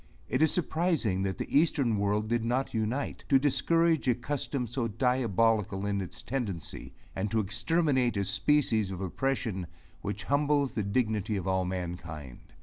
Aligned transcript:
It 0.27 0.41
is 0.41 0.51
surprising 0.51 1.21
that 1.21 1.37
the 1.37 1.55
eastern 1.55 1.95
world 1.99 2.27
did 2.27 2.43
not 2.43 2.73
unite, 2.73 3.23
to 3.29 3.37
discourage 3.37 4.07
a 4.07 4.15
custom 4.15 4.65
so 4.65 4.87
diabolical 4.87 5.85
in 5.85 6.01
its 6.01 6.23
tendency, 6.23 6.95
and 7.15 7.29
to 7.29 7.39
exterminate 7.39 8.17
a 8.17 8.25
species 8.25 8.89
of 8.89 8.99
oppression 8.99 9.67
which 10.01 10.23
humbles 10.23 10.71
the 10.71 10.81
dignity 10.81 11.35
of 11.37 11.47
all 11.47 11.65
mankind. 11.65 12.39